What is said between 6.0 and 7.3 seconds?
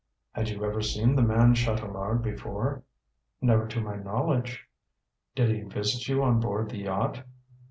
you on board the yacht?"